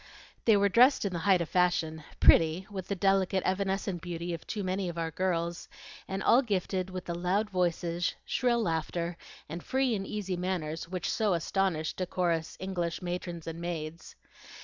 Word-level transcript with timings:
They 0.45 0.57
were 0.57 0.67
dressed 0.67 1.05
in 1.05 1.13
the 1.13 1.19
height 1.29 1.41
of 1.41 1.49
the 1.49 1.51
fashion, 1.51 2.03
pretty 2.19 2.65
with 2.71 2.87
the 2.87 2.95
delicate 2.95 3.43
evanescent 3.45 4.01
beauty 4.01 4.33
of 4.33 4.47
too 4.47 4.63
many 4.63 4.89
of 4.89 4.97
our 4.97 5.11
girls, 5.11 5.69
and 6.07 6.23
all 6.23 6.41
gifted 6.41 6.89
with 6.89 7.05
the 7.05 7.13
loud 7.13 7.51
voices, 7.51 8.15
shrill 8.25 8.63
laughter, 8.63 9.15
and 9.47 9.61
free 9.61 9.93
and 9.93 10.07
easy 10.07 10.35
manners 10.37 10.89
which 10.89 11.07
so 11.07 11.35
astonish 11.35 11.93
decorous 11.93 12.57
English 12.59 13.03
matrons 13.03 13.45
and 13.45 13.61
maids. 13.61 14.15